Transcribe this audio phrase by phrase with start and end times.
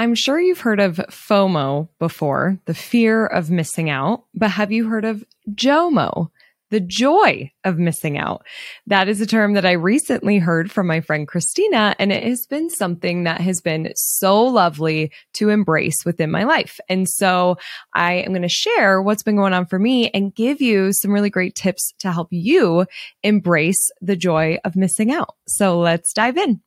[0.00, 4.88] I'm sure you've heard of FOMO before, the fear of missing out, but have you
[4.88, 6.30] heard of JOMO,
[6.70, 8.46] the joy of missing out?
[8.86, 12.46] That is a term that I recently heard from my friend Christina, and it has
[12.46, 16.78] been something that has been so lovely to embrace within my life.
[16.88, 17.56] And so
[17.92, 21.10] I am going to share what's been going on for me and give you some
[21.10, 22.86] really great tips to help you
[23.24, 25.34] embrace the joy of missing out.
[25.48, 26.60] So let's dive in.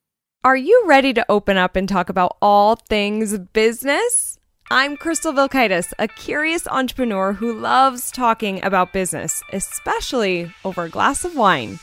[0.44, 4.40] Are you ready to open up and talk about all things business?
[4.72, 11.26] I'm Crystal Vilkaitis, a curious entrepreneur who loves talking about business, especially over a glass
[11.26, 11.78] of wine.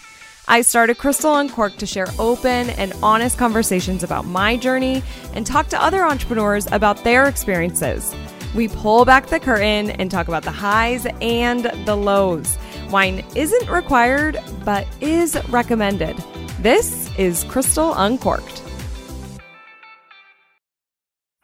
[0.48, 5.69] I started Crystal Uncorked to share open and honest conversations about my journey and talk
[5.69, 8.12] to other entrepreneurs about their experiences.
[8.56, 12.59] We pull back the curtain and talk about the highs and the lows.
[12.91, 16.20] Wine isn't required, but is recommended.
[16.61, 18.62] This is Crystal Uncorked.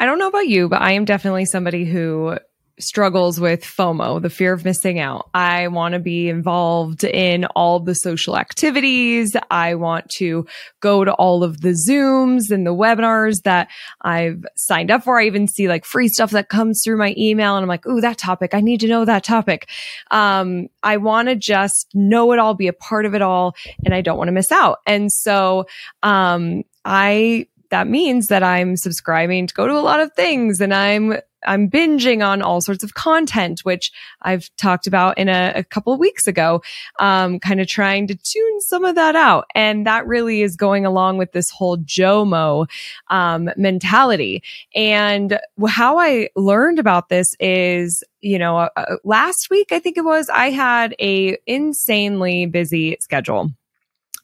[0.00, 2.36] I don't know about you, but I am definitely somebody who
[2.78, 5.28] struggles with FOMO, the fear of missing out.
[5.32, 9.36] I want to be involved in all the social activities.
[9.50, 10.46] I want to
[10.80, 13.68] go to all of the Zooms and the webinars that
[14.00, 15.20] I've signed up for.
[15.20, 18.00] I even see like free stuff that comes through my email and I'm like, Ooh,
[18.00, 18.54] that topic.
[18.54, 19.68] I need to know that topic.
[20.10, 23.94] Um, I want to just know it all, be a part of it all, and
[23.94, 24.78] I don't want to miss out.
[24.86, 25.66] And so,
[26.02, 30.72] um, I that means that I'm subscribing to go to a lot of things and
[30.74, 31.14] I'm
[31.46, 35.92] I'm binging on all sorts of content, which I've talked about in a, a couple
[35.92, 36.62] of weeks ago,
[36.98, 39.46] um, kind of trying to tune some of that out.
[39.54, 42.66] And that really is going along with this whole JOMO,
[43.08, 44.42] um, mentality.
[44.74, 49.96] And how I learned about this is, you know, uh, uh last week, I think
[49.96, 53.50] it was, I had a insanely busy schedule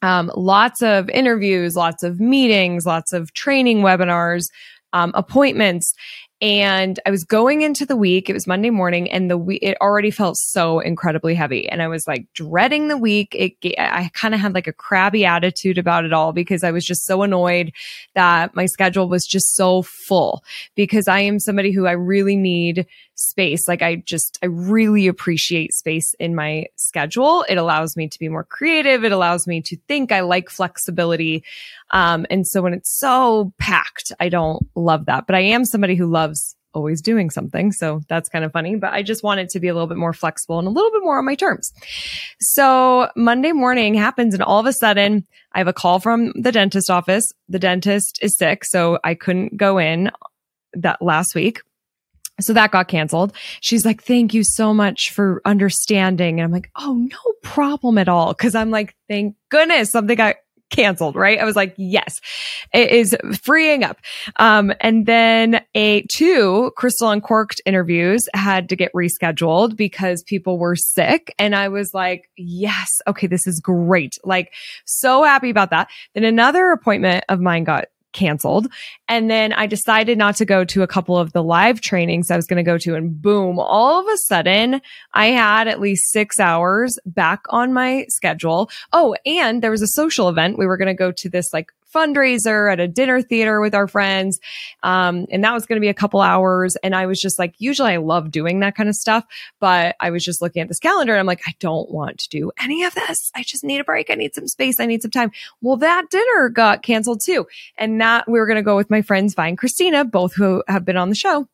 [0.03, 4.47] um, lots of interviews, lots of meetings, lots of training webinars,
[4.93, 5.95] um, appointments.
[6.43, 8.31] And I was going into the week.
[8.31, 11.69] It was Monday morning and the week, it already felt so incredibly heavy.
[11.69, 13.35] And I was like dreading the week.
[13.35, 16.87] It, I kind of had like a crabby attitude about it all because I was
[16.87, 17.73] just so annoyed
[18.15, 20.43] that my schedule was just so full
[20.75, 22.87] because I am somebody who I really need
[23.21, 23.69] space.
[23.69, 27.45] Like I just, I really appreciate space in my schedule.
[27.49, 29.05] It allows me to be more creative.
[29.05, 30.13] It allows me to think.
[30.13, 31.45] I like flexibility.
[31.91, 35.95] Um, and so when it's so packed, I don't love that, but I am somebody
[35.95, 37.73] who loves always doing something.
[37.73, 40.13] So that's kind of funny, but I just wanted to be a little bit more
[40.13, 41.73] flexible and a little bit more on my terms.
[42.41, 46.53] So Monday morning happens and all of a sudden I have a call from the
[46.53, 47.25] dentist office.
[47.49, 48.65] The dentist is sick.
[48.65, 50.11] So I couldn't go in
[50.75, 51.63] that last week.
[52.41, 53.35] So that got canceled.
[53.61, 56.41] She's like, thank you so much for understanding.
[56.41, 58.35] And I'm like, oh, no problem at all.
[58.35, 60.37] Cause I'm like, thank goodness something got
[60.71, 61.39] canceled, right?
[61.39, 62.21] I was like, yes,
[62.73, 63.99] it is freeing up.
[64.37, 70.77] Um, and then a two Crystal Uncorked interviews had to get rescheduled because people were
[70.77, 71.35] sick.
[71.39, 74.17] And I was like, yes, okay, this is great.
[74.25, 74.53] Like
[74.87, 75.91] so happy about that.
[76.15, 78.67] Then another appointment of mine got canceled.
[79.09, 82.37] And then I decided not to go to a couple of the live trainings I
[82.37, 82.95] was going to go to.
[82.95, 84.81] And boom, all of a sudden
[85.15, 88.71] I had at least six hours back on my schedule.
[88.93, 90.59] Oh, and there was a social event.
[90.59, 93.89] We were going to go to this like fundraiser at a dinner theater with our
[93.89, 94.41] friends.
[94.83, 96.77] Um, and that was going to be a couple hours.
[96.77, 99.25] And I was just like, usually I love doing that kind of stuff,
[99.59, 102.29] but I was just looking at this calendar and I'm like, I don't want to
[102.29, 103.31] do any of this.
[103.35, 104.11] I just need a break.
[104.11, 104.81] I need some space.
[104.81, 105.31] I need some time.
[105.61, 107.47] Well, that dinner got canceled too.
[107.77, 110.63] And that we were going to go with my friends, Vi and Christina, both who
[110.69, 111.49] have been on the show.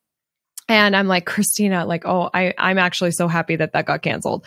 [0.68, 4.44] And I'm like, Christina, like, oh, I, I'm actually so happy that that got canceled.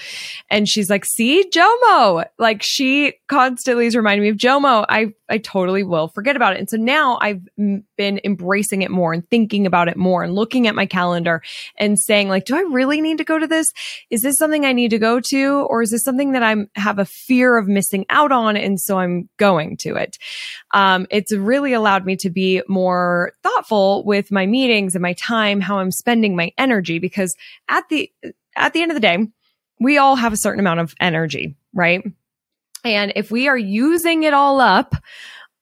[0.50, 4.86] And she's like, see, Jomo, like she constantly is reminding me of Jomo.
[4.90, 6.60] I, I totally will forget about it.
[6.60, 10.68] And so now I've been embracing it more and thinking about it more and looking
[10.68, 11.42] at my calendar
[11.78, 13.72] and saying like, do I really need to go to this?
[14.10, 15.68] Is this something I need to go to?
[15.70, 18.58] Or is this something that I'm have a fear of missing out on?
[18.58, 20.18] And so I'm going to it.
[20.74, 25.62] Um, it's really allowed me to be more thoughtful with my meetings and my time,
[25.62, 27.36] how I'm spending spending my energy because
[27.68, 28.12] at the,
[28.56, 29.28] at the end of the day,
[29.80, 32.04] we all have a certain amount of energy, right?
[32.84, 34.96] And if we are using it all up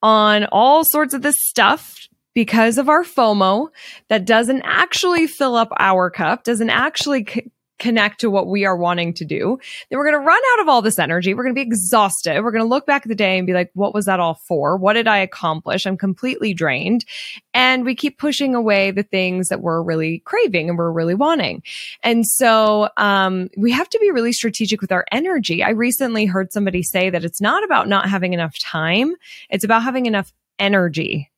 [0.01, 3.67] on all sorts of this stuff because of our FOMO
[4.07, 9.13] that doesn't actually fill up our cup, doesn't actually connect to what we are wanting
[9.13, 9.59] to do,
[9.89, 11.33] then we're going to run out of all this energy.
[11.33, 12.41] We're going to be exhausted.
[12.41, 14.35] We're going to look back at the day and be like, what was that all
[14.47, 14.77] for?
[14.77, 15.85] What did I accomplish?
[15.85, 17.05] I'm completely drained.
[17.53, 21.63] And we keep pushing away the things that we're really craving and we're really wanting.
[22.03, 25.63] And so, um, we have to be really strategic with our energy.
[25.63, 29.15] I recently heard somebody say that it's not about not having enough time.
[29.49, 31.29] It's about having enough energy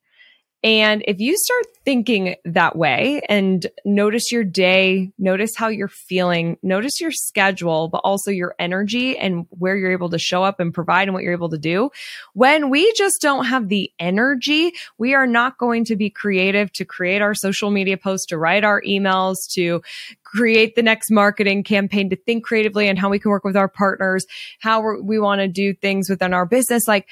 [0.61, 6.57] And if you start thinking that way and notice your day, notice how you're feeling,
[6.61, 10.73] notice your schedule, but also your energy and where you're able to show up and
[10.73, 11.91] provide and what you're able to do.
[12.33, 16.83] When we just don't have the energy, we are not going to be creative to
[16.83, 19.81] create our social media posts, to write our emails, to
[20.23, 23.69] create the next marketing campaign, to think creatively and how we can work with our
[23.69, 24.25] partners,
[24.59, 26.85] how we want to do things within our business.
[26.85, 27.07] Like,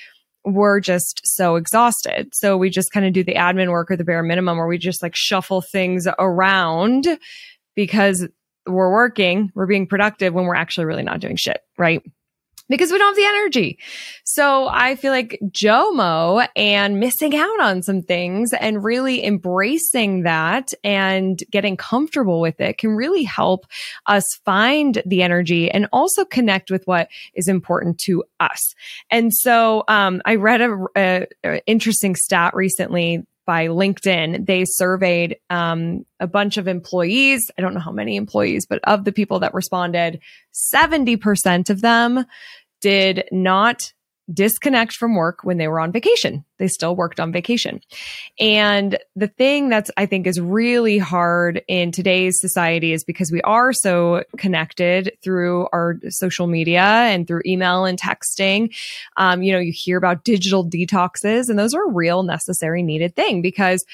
[0.48, 2.30] we're just so exhausted.
[2.34, 4.78] So we just kind of do the admin work or the bare minimum, or we
[4.78, 7.06] just like shuffle things around
[7.76, 8.28] because
[8.66, 12.02] we're working, we're being productive when we're actually really not doing shit, right?
[12.70, 13.80] Because we don't have the energy.
[14.24, 20.74] So I feel like JOMO and missing out on some things and really embracing that
[20.84, 23.66] and getting comfortable with it can really help
[24.06, 28.74] us find the energy and also connect with what is important to us.
[29.10, 35.38] And so, um, I read a, a, a interesting stat recently by LinkedIn, they surveyed
[35.50, 37.50] um, a bunch of employees.
[37.58, 40.20] I don't know how many employees, but of the people that responded,
[40.54, 42.26] 70% of them
[42.82, 43.94] did not
[44.32, 46.44] disconnect from work when they were on vacation.
[46.58, 47.80] They still worked on vacation.
[48.40, 53.42] And the thing that's, I think is really hard in today's society is because we
[53.42, 58.76] are so connected through our social media and through email and texting.
[59.16, 63.16] Um, you know, you hear about digital detoxes and those are a real necessary needed
[63.16, 63.86] thing because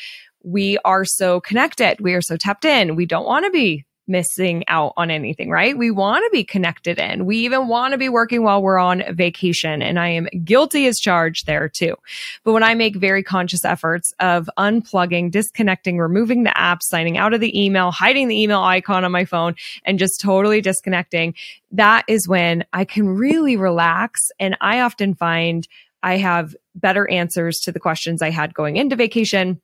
[0.44, 2.02] we are so connected.
[2.02, 2.96] We are so tapped in.
[2.96, 5.78] We don't want to be missing out on anything, right?
[5.78, 7.26] We want to be connected in.
[7.26, 9.82] We even want to be working while we're on vacation.
[9.82, 11.96] And I am guilty as charged there too.
[12.44, 17.34] But when I make very conscious efforts of unplugging, disconnecting, removing the app, signing out
[17.34, 19.56] of the email, hiding the email icon on my phone
[19.86, 21.34] and just totally disconnecting,
[21.72, 24.32] that is when I can really relax.
[24.40, 25.68] And I often find
[26.04, 29.62] I have better answers to the questions I had going into vacation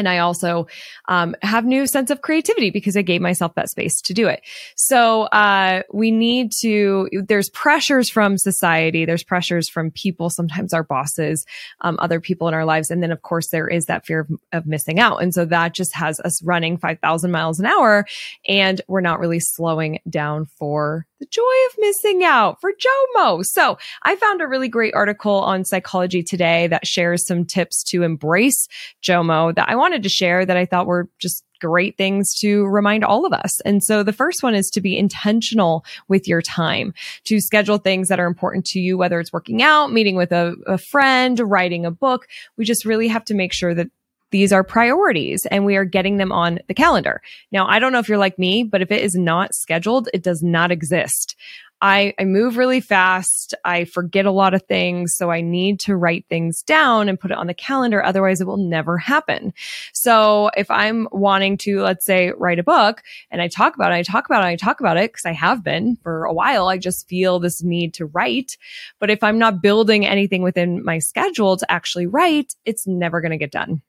[0.00, 0.66] and I also
[1.08, 4.42] um, have new sense of creativity because I gave myself that space to do it.
[4.74, 7.08] So uh, we need to.
[7.28, 9.04] There's pressures from society.
[9.04, 10.30] There's pressures from people.
[10.30, 11.46] Sometimes our bosses,
[11.82, 14.30] um, other people in our lives, and then of course there is that fear of,
[14.52, 15.22] of missing out.
[15.22, 18.06] And so that just has us running five thousand miles an hour,
[18.48, 23.44] and we're not really slowing down for the joy of missing out for JOMO.
[23.44, 28.02] So I found a really great article on Psychology Today that shares some tips to
[28.02, 28.66] embrace
[29.02, 33.04] JOMO that I wanted to share that I thought were just great things to remind
[33.04, 33.60] all of us.
[33.62, 36.94] And so the first one is to be intentional with your time,
[37.24, 40.54] to schedule things that are important to you, whether it's working out, meeting with a,
[40.68, 42.28] a friend, writing a book.
[42.56, 43.88] We just really have to make sure that
[44.30, 47.20] these are priorities and we are getting them on the calendar.
[47.50, 50.22] Now, I don't know if you're like me, but if it is not scheduled, it
[50.22, 51.34] does not exist.
[51.82, 53.54] I, I move really fast.
[53.64, 55.14] I forget a lot of things.
[55.16, 58.04] So I need to write things down and put it on the calendar.
[58.04, 59.52] Otherwise it will never happen.
[59.92, 63.96] So if I'm wanting to, let's say, write a book and I talk about it,
[63.96, 66.68] I talk about it, I talk about it because I have been for a while.
[66.68, 68.56] I just feel this need to write.
[68.98, 73.32] But if I'm not building anything within my schedule to actually write, it's never going
[73.32, 73.82] to get done.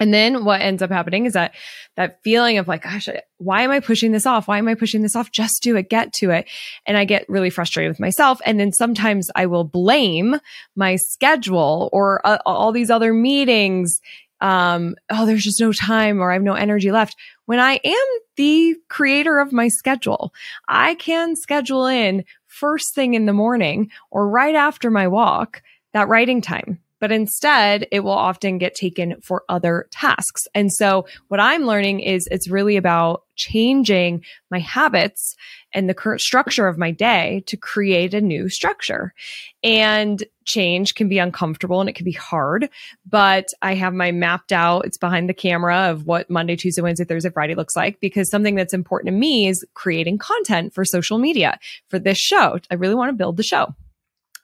[0.00, 1.54] And then what ends up happening is that
[1.96, 3.08] that feeling of like, gosh,
[3.38, 4.46] why am I pushing this off?
[4.46, 5.32] Why am I pushing this off?
[5.32, 6.48] Just do it, get to it.
[6.86, 8.40] And I get really frustrated with myself.
[8.46, 10.36] And then sometimes I will blame
[10.76, 14.00] my schedule or uh, all these other meetings.
[14.40, 17.16] Um, oh, there's just no time or I have no energy left
[17.46, 18.06] when I am
[18.36, 20.32] the creator of my schedule.
[20.68, 25.62] I can schedule in first thing in the morning or right after my walk
[25.92, 30.46] that writing time but instead it will often get taken for other tasks.
[30.54, 35.36] And so what I'm learning is it's really about changing my habits
[35.72, 39.14] and the current structure of my day to create a new structure.
[39.62, 42.68] And change can be uncomfortable and it can be hard,
[43.08, 47.04] but I have my mapped out, it's behind the camera of what Monday, Tuesday, Wednesday,
[47.04, 51.18] Thursday, Friday looks like because something that's important to me is creating content for social
[51.18, 52.58] media for this show.
[52.70, 53.74] I really want to build the show.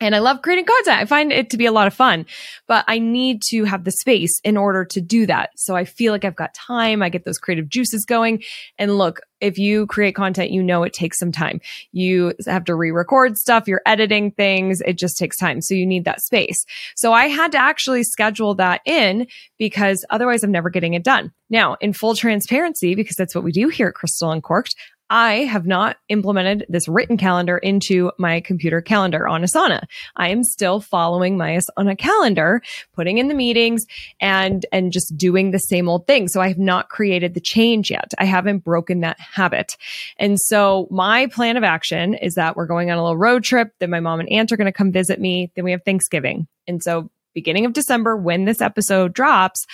[0.04, 1.00] And I love creating content.
[1.00, 2.26] I find it to be a lot of fun,
[2.68, 5.48] but I need to have the space in order to do that.
[5.56, 7.02] So I feel like I've got time.
[7.02, 8.42] I get those creative juices going.
[8.78, 11.58] And look, if you create content, you know it takes some time.
[11.92, 13.66] You have to re-record stuff.
[13.66, 14.82] You're editing things.
[14.82, 15.62] It just takes time.
[15.62, 16.66] So you need that space.
[16.96, 19.26] So I had to actually schedule that in
[19.58, 21.32] because otherwise I'm never getting it done.
[21.48, 24.74] Now, in full transparency, because that's what we do here at Crystal Uncorked,
[25.10, 29.84] I have not implemented this written calendar into my computer calendar on Asana.
[30.16, 32.62] I am still following my Asana calendar,
[32.94, 33.84] putting in the meetings
[34.20, 36.28] and, and just doing the same old thing.
[36.28, 38.12] So I have not created the change yet.
[38.18, 39.76] I haven't broken that habit.
[40.18, 43.72] And so my plan of action is that we're going on a little road trip.
[43.80, 45.52] Then my mom and aunt are going to come visit me.
[45.54, 46.48] Then we have Thanksgiving.
[46.66, 49.66] And so beginning of December, when this episode drops,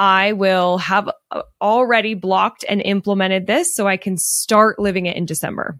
[0.00, 5.14] I will have uh, already blocked and implemented this so I can start living it
[5.14, 5.78] in December.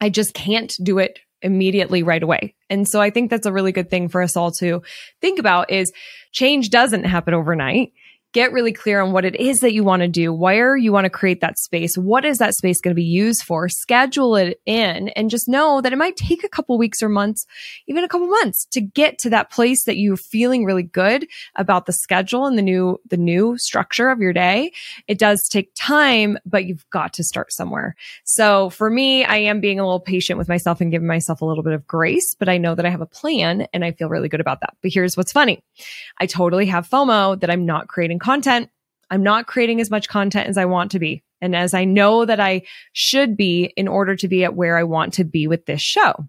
[0.00, 2.54] I just can't do it immediately right away.
[2.68, 4.82] And so I think that's a really good thing for us all to
[5.20, 5.90] think about is
[6.30, 7.92] change doesn't happen overnight
[8.32, 11.04] get really clear on what it is that you want to do, where you want
[11.04, 14.60] to create that space, what is that space going to be used for, schedule it
[14.66, 17.46] in, and just know that it might take a couple weeks or months,
[17.88, 21.86] even a couple months to get to that place that you're feeling really good about
[21.86, 24.72] the schedule and the new, the new structure of your day.
[25.08, 27.96] It does take time, but you've got to start somewhere.
[28.24, 31.44] So for me, I am being a little patient with myself and giving myself a
[31.44, 34.08] little bit of grace, but I know that I have a plan and I feel
[34.08, 34.76] really good about that.
[34.82, 35.64] But here's what's funny.
[36.18, 38.70] I totally have FOMO that I'm not creating content.
[39.10, 42.24] I'm not creating as much content as I want to be and as I know
[42.24, 42.62] that I
[42.92, 46.28] should be in order to be at where I want to be with this show.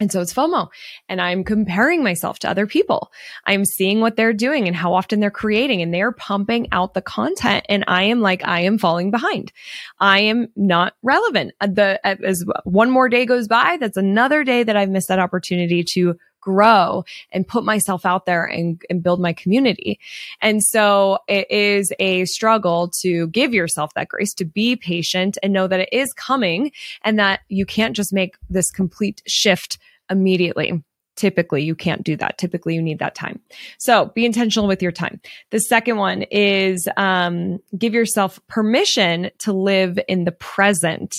[0.00, 0.68] And so it's FOMO
[1.08, 3.10] and I'm comparing myself to other people.
[3.46, 7.02] I'm seeing what they're doing and how often they're creating and they're pumping out the
[7.02, 7.66] content.
[7.68, 9.52] And I am like, I am falling behind.
[9.98, 11.52] I am not relevant.
[11.60, 15.82] The, as one more day goes by, that's another day that I've missed that opportunity
[15.94, 19.98] to grow and put myself out there and, and build my community.
[20.40, 25.52] And so it is a struggle to give yourself that grace, to be patient and
[25.52, 29.78] know that it is coming and that you can't just make this complete shift
[30.10, 30.82] immediately
[31.18, 32.38] typically you can't do that.
[32.38, 33.40] Typically you need that time.
[33.78, 35.20] So be intentional with your time.
[35.50, 41.16] The second one is um, give yourself permission to live in the present.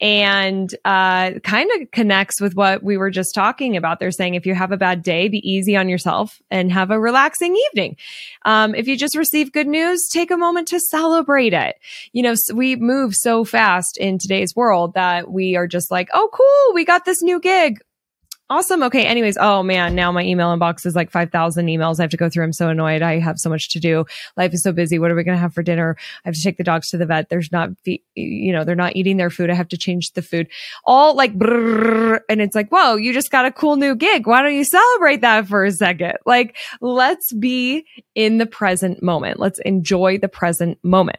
[0.00, 3.98] And uh, kind of connects with what we were just talking about.
[3.98, 7.00] They're saying if you have a bad day be easy on yourself and have a
[7.00, 7.96] relaxing evening.
[8.44, 11.76] Um, if you just receive good news take a moment to celebrate it.
[12.12, 16.30] You know we move so fast in today's world that we are just like oh
[16.32, 17.80] cool we got this new gig
[18.50, 18.82] Awesome.
[18.82, 19.04] Okay.
[19.04, 22.30] Anyways, oh man, now my email inbox is like 5,000 emails I have to go
[22.30, 22.44] through.
[22.44, 23.02] I'm so annoyed.
[23.02, 24.06] I have so much to do.
[24.38, 24.98] Life is so busy.
[24.98, 25.96] What are we going to have for dinner?
[26.24, 27.28] I have to take the dogs to the vet.
[27.28, 29.50] There's not, you know, they're not eating their food.
[29.50, 30.48] I have to change the food.
[30.86, 34.26] All like, and it's like, whoa, you just got a cool new gig.
[34.26, 36.14] Why don't you celebrate that for a second?
[36.24, 39.38] Like, let's be in the present moment.
[39.38, 41.18] Let's enjoy the present moment.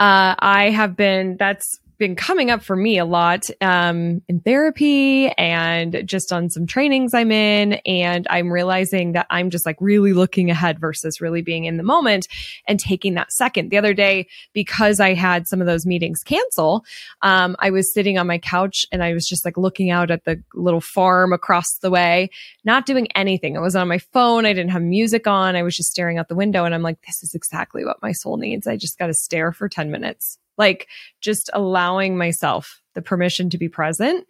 [0.00, 5.28] Uh, I have been, that's been coming up for me a lot um, in therapy
[5.28, 7.74] and just on some trainings I'm in.
[7.86, 11.82] And I'm realizing that I'm just like really looking ahead versus really being in the
[11.82, 12.26] moment
[12.66, 13.70] and taking that second.
[13.70, 16.84] The other day, because I had some of those meetings cancel,
[17.22, 20.24] um, I was sitting on my couch and I was just like looking out at
[20.24, 22.30] the little farm across the way,
[22.64, 23.56] not doing anything.
[23.56, 24.46] I was on my phone.
[24.46, 25.56] I didn't have music on.
[25.56, 28.12] I was just staring out the window and I'm like, this is exactly what my
[28.12, 28.66] soul needs.
[28.66, 30.88] I just got to stare for 10 minutes like
[31.20, 34.26] just allowing myself the permission to be present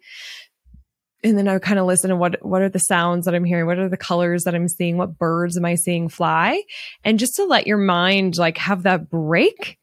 [1.25, 3.43] and then I would kind of listen to what what are the sounds that I'm
[3.43, 6.61] hearing, what are the colors that I'm seeing, what birds am I seeing fly,
[7.03, 9.79] and just to let your mind like have that break.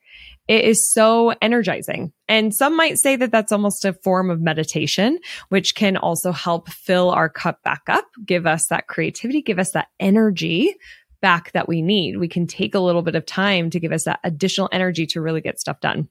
[0.48, 2.12] It is so energizing.
[2.28, 5.18] And some might say that that's almost a form of meditation,
[5.50, 9.70] which can also help fill our cup back up, give us that creativity, give us
[9.72, 10.74] that energy
[11.20, 12.18] back that we need.
[12.18, 15.20] We can take a little bit of time to give us that additional energy to
[15.20, 16.08] really get stuff done.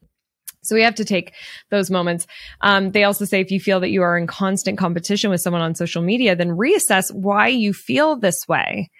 [0.64, 1.32] So we have to take
[1.70, 2.26] those moments.
[2.60, 5.62] Um, they also say if you feel that you are in constant competition with someone
[5.62, 8.90] on social media, then reassess why you feel this way.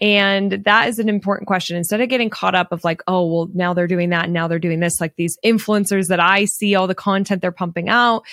[0.00, 1.76] And that is an important question.
[1.76, 4.48] Instead of getting caught up of like, oh, well, now they're doing that and now
[4.48, 8.24] they're doing this, like these influencers that I see all the content they're pumping out,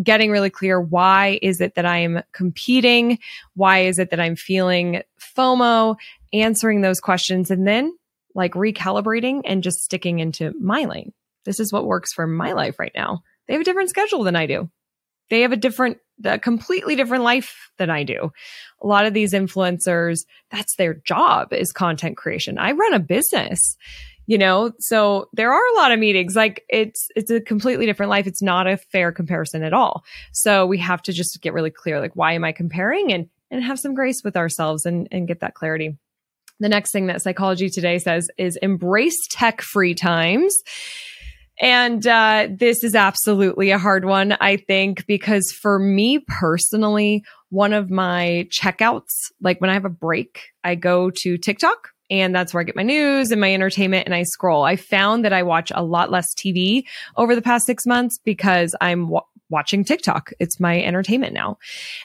[0.00, 0.80] getting really clear.
[0.80, 3.18] Why is it that I am competing?
[3.54, 5.02] Why is it that I'm feeling
[5.36, 5.96] FOMO?
[6.32, 7.96] Answering those questions and then
[8.34, 11.12] like recalibrating and just sticking into my lane
[11.48, 13.22] this is what works for my life right now.
[13.46, 14.70] They have a different schedule than I do.
[15.30, 18.30] They have a different, a completely different life than I do.
[18.82, 22.58] A lot of these influencers, that's their job is content creation.
[22.58, 23.76] I run a business,
[24.26, 26.36] you know, so there are a lot of meetings.
[26.36, 28.26] Like it's, it's a completely different life.
[28.26, 30.04] It's not a fair comparison at all.
[30.32, 33.64] So we have to just get really clear, like, why am I comparing and, and
[33.64, 35.96] have some grace with ourselves and, and get that clarity.
[36.60, 40.54] The next thing that psychology today says is embrace tech free times.
[41.60, 47.72] And uh, this is absolutely a hard one, I think, because for me personally, one
[47.72, 52.54] of my checkouts, like when I have a break, I go to TikTok and that's
[52.54, 54.62] where I get my news and my entertainment and I scroll.
[54.62, 56.84] I found that I watch a lot less TV
[57.16, 60.32] over the past six months because I'm w- watching TikTok.
[60.38, 61.58] It's my entertainment now.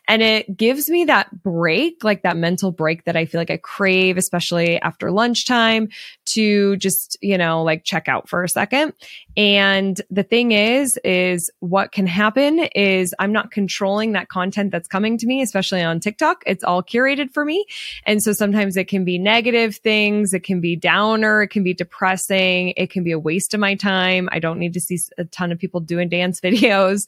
[0.08, 3.58] And it gives me that break, like that mental break that I feel like I
[3.58, 5.90] crave, especially after lunchtime
[6.26, 8.94] to just, you know, like check out for a second.
[9.36, 14.88] And the thing is, is what can happen is I'm not controlling that content that's
[14.88, 16.44] coming to me, especially on TikTok.
[16.46, 17.66] It's all curated for me.
[18.06, 20.34] And so sometimes it can be negative things.
[20.34, 21.42] It can be downer.
[21.42, 22.74] It can be depressing.
[22.78, 24.30] It can be a waste of my time.
[24.32, 27.08] I don't need to see a ton of people doing dance videos.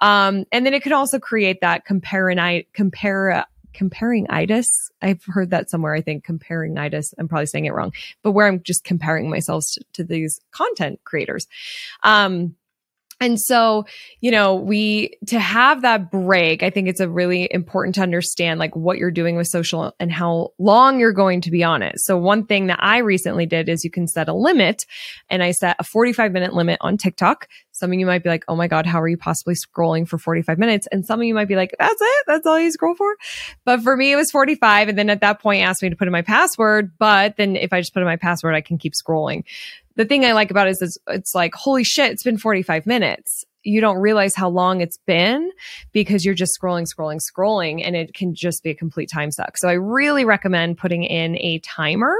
[0.00, 4.90] Um, and then it could also create that comparing, compare, comparing itis.
[5.02, 5.94] I've heard that somewhere.
[5.94, 7.14] I think comparing itis.
[7.18, 7.92] I'm probably saying it wrong,
[8.22, 11.46] but where I'm just comparing myself to, to these content creators.
[12.02, 12.56] Um,
[13.18, 13.86] and so,
[14.20, 18.60] you know, we, to have that break, I think it's a really important to understand
[18.60, 21.98] like what you're doing with social and how long you're going to be on it.
[21.98, 24.84] So one thing that I recently did is you can set a limit
[25.30, 27.48] and I set a 45 minute limit on TikTok.
[27.76, 30.18] Some of you might be like, Oh my God, how are you possibly scrolling for
[30.18, 30.88] 45 minutes?
[30.90, 32.24] And some of you might be like, that's it.
[32.26, 33.16] That's all you scroll for.
[33.64, 34.88] But for me, it was 45.
[34.88, 36.92] And then at that point, asked me to put in my password.
[36.98, 39.44] But then if I just put in my password, I can keep scrolling
[39.96, 42.86] the thing I like about it is it's, it's like, holy shit, it's been 45
[42.86, 43.44] minutes.
[43.66, 45.50] You don't realize how long it's been
[45.92, 49.58] because you're just scrolling, scrolling, scrolling, and it can just be a complete time suck.
[49.58, 52.16] So I really recommend putting in a timer.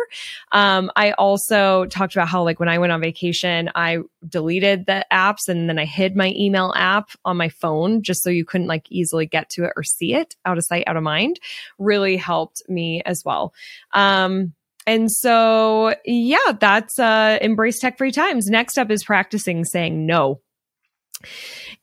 [0.52, 3.98] Um, I also talked about how, like, when I went on vacation, I
[4.28, 8.30] deleted the apps and then I hid my email app on my phone just so
[8.30, 11.02] you couldn't like easily get to it or see it out of sight, out of
[11.02, 11.38] mind.
[11.78, 13.54] Really helped me as well.
[13.92, 14.52] Um,
[14.86, 18.46] and so, yeah, that's uh, embrace tech free times.
[18.48, 20.40] Next up is practicing saying no.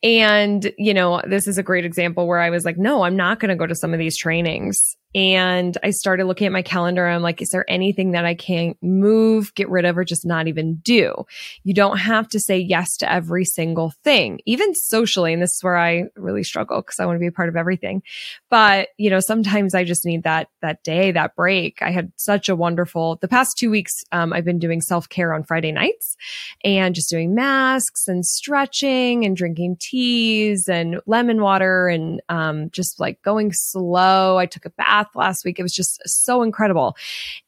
[0.02, 3.40] And, you know, this is a great example where I was like, no, I'm not
[3.40, 4.98] going to go to some of these trainings.
[5.16, 7.08] And I started looking at my calendar.
[7.08, 10.48] I'm like, is there anything that I can move, get rid of, or just not
[10.48, 11.26] even do?
[11.64, 15.34] You don't have to say yes to every single thing, even socially.
[15.34, 17.56] And this is where I really struggle because I want to be a part of
[17.56, 18.02] everything.
[18.50, 21.82] But, you know, sometimes I just need that, that day, that break.
[21.82, 25.34] I had such a wonderful, the past two weeks, um, I've been doing self care
[25.34, 26.16] on Friday nights
[26.64, 33.00] and just doing masks and stretching and drinking teas and lemon water and, um, just
[33.00, 34.38] like going slow.
[34.38, 35.60] I took a bath bath last week.
[35.60, 36.96] It was just so incredible.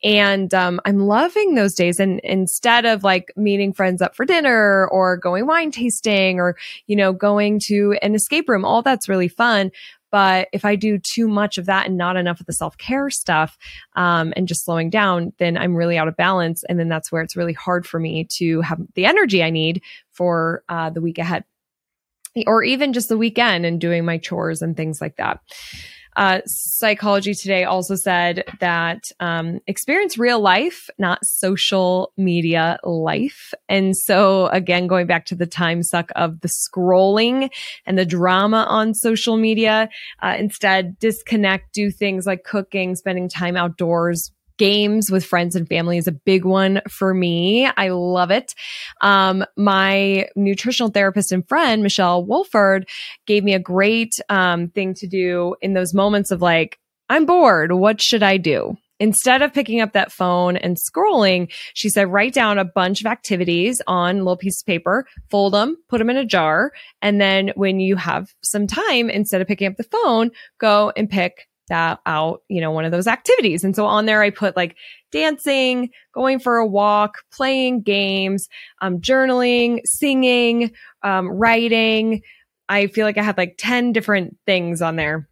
[0.04, 2.00] And um, I'm loving those days.
[2.00, 6.58] And instead of like meeting friends up for dinner or going wine tasting or,
[6.88, 9.72] you know, going to an escape room, all that's really fun.
[10.12, 13.10] But if I do too much of that and not enough of the self care
[13.10, 13.58] stuff
[13.96, 16.64] um, and just slowing down, then I'm really out of balance.
[16.70, 19.82] And then that's where it's really hard for me to have the energy I need
[20.12, 21.44] for uh, the week ahead
[22.48, 25.40] or even just the weekend and doing my chores and things like that.
[26.16, 33.54] Uh, Psychology Today also said that um, experience real life, not social media life.
[33.68, 37.50] And so, again, going back to the time suck of the scrolling
[37.86, 39.90] and the drama on social media,
[40.22, 45.98] uh, instead disconnect, do things like cooking, spending time outdoors, games with friends and family
[45.98, 47.68] is a big one for me.
[47.78, 48.54] I love it.
[49.02, 52.88] Um, my nutritional therapist and friend, Michelle Wolford,
[53.26, 57.72] gave me a great um, thing to do in those moments of like, I'm bored.
[57.72, 58.78] What should I do?
[58.98, 63.08] Instead of picking up that phone and scrolling, she said, write down a bunch of
[63.08, 66.72] activities on little piece of paper, fold them, put them in a jar.
[67.02, 71.10] And then when you have some time, instead of picking up the phone, go and
[71.10, 73.64] pick that out, you know, one of those activities.
[73.64, 74.76] And so on there, I put like
[75.12, 78.48] dancing, going for a walk, playing games,
[78.82, 80.72] um, journaling, singing,
[81.04, 82.22] um, writing.
[82.68, 85.28] I feel like I had like 10 different things on there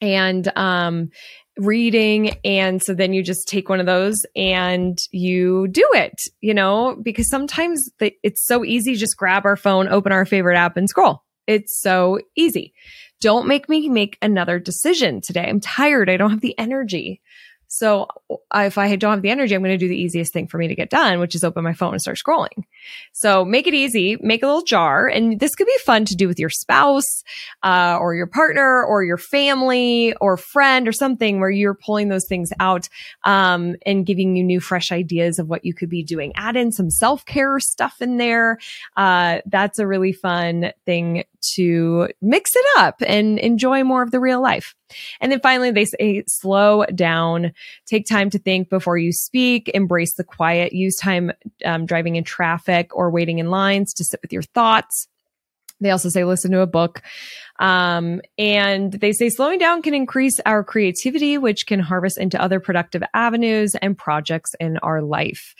[0.00, 1.10] and, um,
[1.58, 2.36] reading.
[2.44, 6.96] And so then you just take one of those and you do it, you know,
[7.02, 8.94] because sometimes the, it's so easy.
[8.94, 11.24] Just grab our phone, open our favorite app and scroll.
[11.48, 12.74] It's so easy.
[13.20, 15.46] Don't make me make another decision today.
[15.48, 16.08] I'm tired.
[16.08, 17.20] I don't have the energy.
[17.68, 18.06] So
[18.54, 20.68] if I don't have the energy, I'm going to do the easiest thing for me
[20.68, 22.64] to get done, which is open my phone and start scrolling.
[23.12, 25.06] So make it easy, make a little jar.
[25.06, 27.22] And this could be fun to do with your spouse,
[27.62, 32.26] uh, or your partner or your family or friend or something where you're pulling those
[32.26, 32.88] things out,
[33.24, 36.32] um, and giving you new, fresh ideas of what you could be doing.
[36.36, 38.58] Add in some self care stuff in there.
[38.96, 44.20] Uh, that's a really fun thing to mix it up and enjoy more of the
[44.20, 44.74] real life.
[45.20, 47.52] And then finally, they say slow down,
[47.86, 51.32] take time to think before you speak, embrace the quiet, use time
[51.64, 55.08] um, driving in traffic or waiting in lines to sit with your thoughts.
[55.80, 57.02] They also say listen to a book.
[57.60, 62.60] Um, and they say slowing down can increase our creativity, which can harvest into other
[62.60, 65.54] productive avenues and projects in our life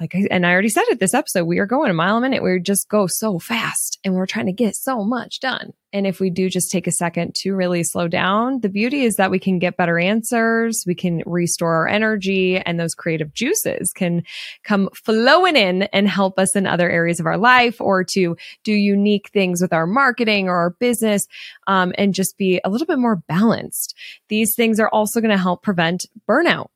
[0.00, 2.20] like, I, and I already said it this episode, we are going a mile a
[2.22, 2.42] minute.
[2.42, 5.74] We just go so fast and we're trying to get so much done.
[5.92, 9.16] And if we do just take a second to really slow down, the beauty is
[9.16, 10.84] that we can get better answers.
[10.86, 14.22] We can restore our energy and those creative juices can
[14.62, 18.72] come flowing in and help us in other areas of our life or to do
[18.72, 21.26] unique things with our marketing or our business
[21.66, 23.94] um, and just be a little bit more balanced.
[24.28, 26.68] These things are also going to help prevent burnout.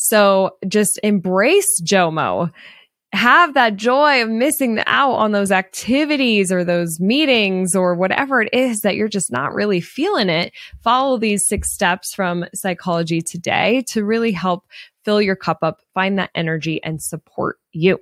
[0.00, 2.52] So just embrace JOMO
[3.12, 8.52] have that joy of missing out on those activities or those meetings or whatever it
[8.52, 13.82] is that you're just not really feeling it, follow these six steps from psychology today
[13.88, 14.66] to really help
[15.04, 17.98] fill your cup up, find that energy and support you.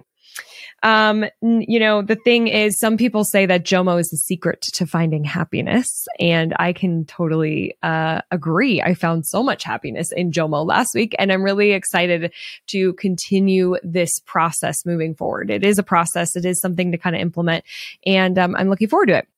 [0.83, 4.87] Um, you know, the thing is, some people say that Jomo is the secret to
[4.87, 6.07] finding happiness.
[6.21, 8.83] And I can totally uh, agree.
[8.83, 12.33] I found so much happiness in Jomo last week, and I'm really excited
[12.69, 15.51] to continue this process moving forward.
[15.51, 17.65] It is a process, it is something to kind of implement,
[18.05, 19.29] and um, I'm looking forward to it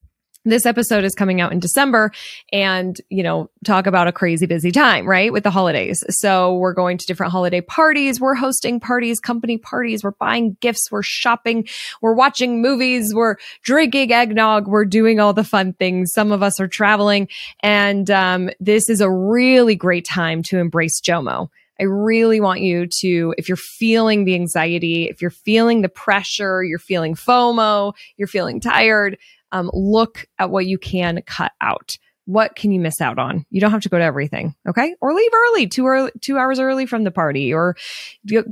[0.45, 2.11] this episode is coming out in December
[2.53, 5.33] and, you know, talk about a crazy busy time, right?
[5.33, 6.03] With the holidays.
[6.09, 8.21] So we're going to different holiday parties.
[8.21, 10.03] We're hosting parties, company parties.
[10.03, 10.91] We're buying gifts.
[10.91, 11.69] We're shopping.
[12.01, 13.15] We're watching movies.
[13.15, 14.69] We're drinking eggnog.
[14.69, 16.13] We're doing all the fun things.
[16.13, 17.29] Some of us are traveling
[17.61, 21.49] and, um, this is a really great time to embrace JOMO.
[21.81, 26.65] I really want you to, if you're feeling the anxiety, if you're feeling the pressure,
[26.65, 29.17] you're feeling FOMO, you're feeling tired,
[29.53, 31.97] um, look at what you can cut out.
[32.27, 33.47] What can you miss out on?
[33.49, 34.55] You don't have to go to everything.
[34.69, 34.95] Okay.
[35.01, 37.75] Or leave early, two early, two hours early from the party or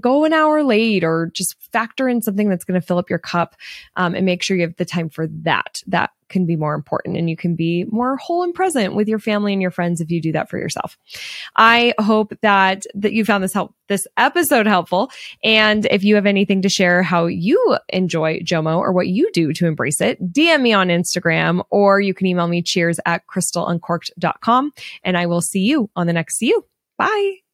[0.00, 3.18] go an hour late or just factor in something that's going to fill up your
[3.18, 3.54] cup
[3.96, 5.82] um, and make sure you have the time for that.
[5.88, 9.18] That can be more important and you can be more whole and present with your
[9.18, 10.98] family and your friends if you do that for yourself.
[11.56, 15.10] I hope that that you found this help this episode helpful
[15.44, 19.52] and if you have anything to share how you enjoy Jomo or what you do
[19.52, 24.72] to embrace it, DM me on Instagram or you can email me cheers at crystaluncorked.com
[25.04, 26.64] and I will see you on the next see you.
[26.98, 27.45] Bye.